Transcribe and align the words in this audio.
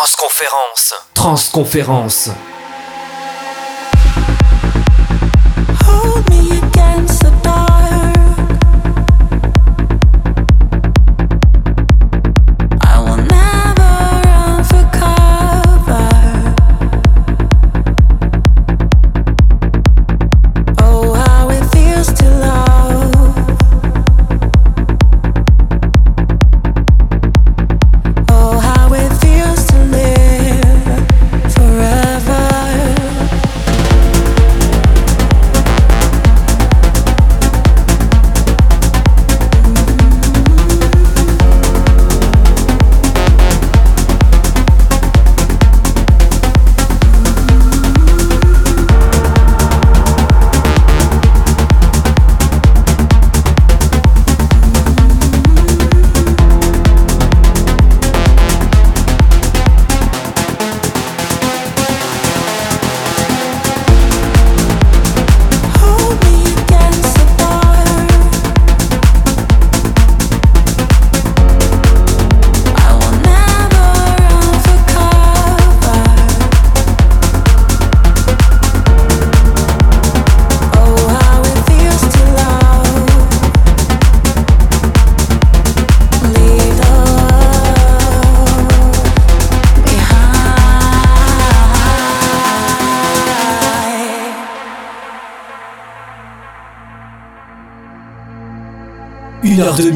Transconférence. 0.00 0.94
Transconférence. 1.12 2.30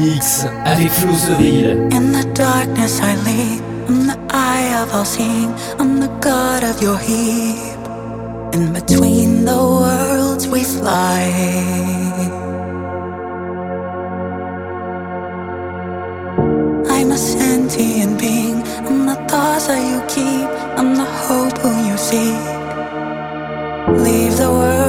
Mix 0.05 0.45
avec 0.65 0.91
In 1.91 2.11
the 2.11 2.25
darkness 2.33 3.01
I 3.01 3.15
lead, 3.25 3.61
I'm 3.87 4.07
the 4.07 4.17
eye 4.31 4.81
of 4.81 4.93
all 4.93 5.05
seeing, 5.05 5.53
I'm 5.79 5.99
the 5.99 6.09
god 6.21 6.63
of 6.63 6.81
your 6.81 6.97
heap. 6.97 7.79
In 8.53 8.73
between 8.73 9.45
the 9.45 9.57
worlds 9.57 10.47
we 10.47 10.63
fly. 10.63 11.21
I'm 16.95 17.11
a 17.11 17.17
sentient 17.17 18.19
being, 18.19 18.63
I'm 18.87 19.05
the 19.05 19.17
thoughts 19.27 19.67
that 19.67 19.81
you 19.91 19.99
keep, 20.13 20.47
I'm 20.79 20.95
the 20.95 21.09
hope 21.25 21.57
who 21.61 21.71
you 21.89 21.97
seek. 21.97 22.45
Leave 24.05 24.37
the 24.37 24.49
world 24.49 24.84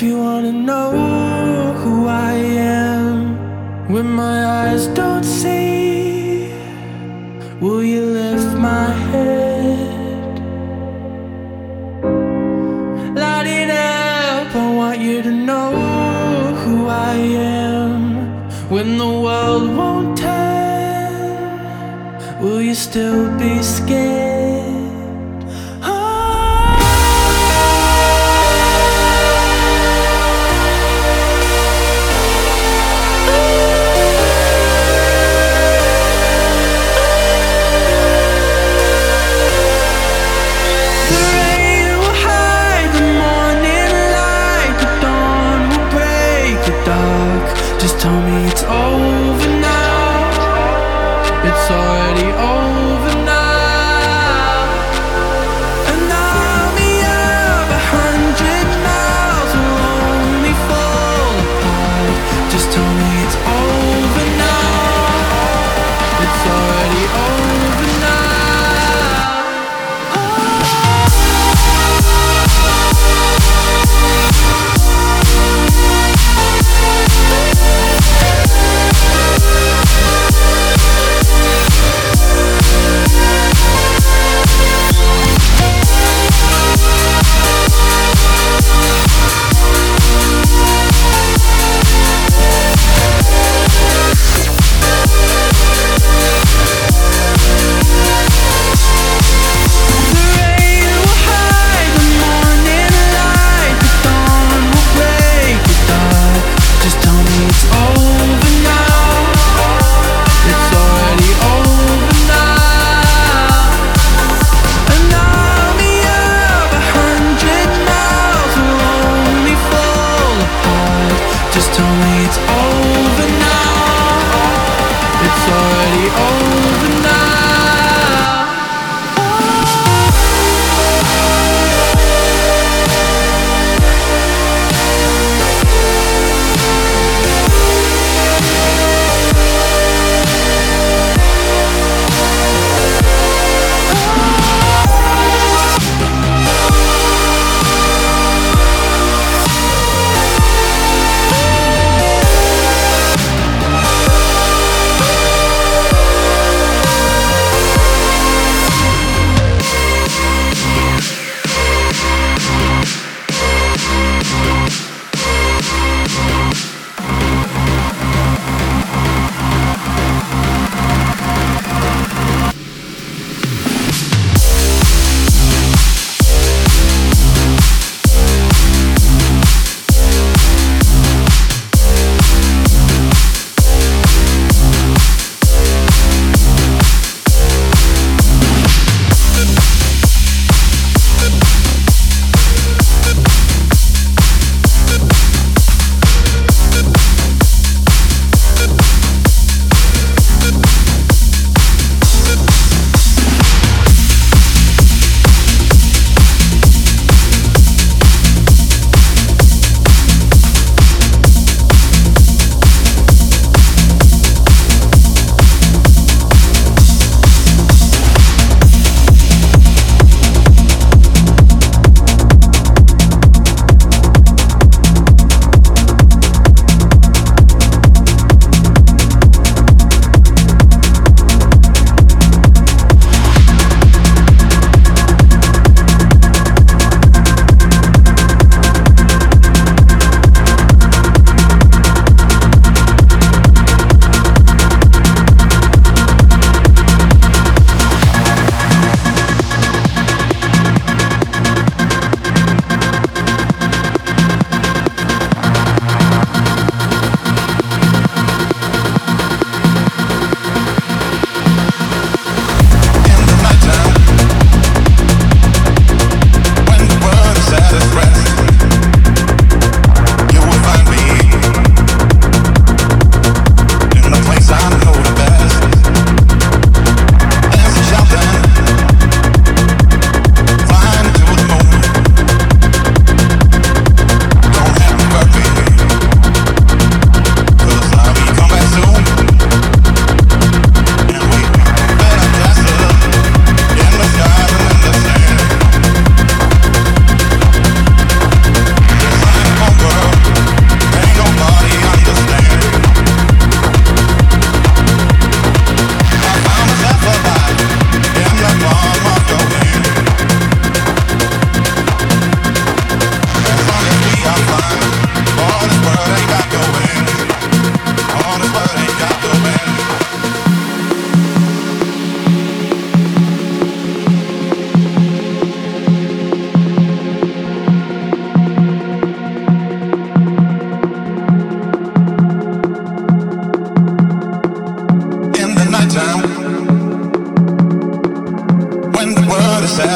If 0.00 0.06
you 0.06 0.16
wanna 0.16 0.52
know 0.52 1.74
who 1.82 2.06
I 2.06 2.32
am 2.32 3.36
when 3.92 4.10
my 4.10 4.46
eyes 4.46 4.86
don't 4.86 5.22
see, 5.22 6.54
will 7.60 7.84
you 7.84 8.06
lift 8.06 8.56
my 8.56 8.92
head? 9.10 10.38
Light 13.14 13.46
it 13.46 13.68
up, 13.68 14.56
I 14.56 14.74
want 14.74 15.00
you 15.00 15.20
to 15.20 15.30
know 15.30 15.68
who 16.62 16.86
I 16.86 17.12
am 17.12 18.48
when 18.70 18.96
the 18.96 19.12
world 19.24 19.68
won't 19.76 20.16
turn. 20.16 21.60
Will 22.40 22.62
you 22.62 22.74
still 22.74 23.28
be 23.36 23.62
scared? 23.62 24.29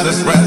gotta 0.05 0.23
rap. 0.23 0.44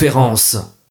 conférence. 0.00 0.56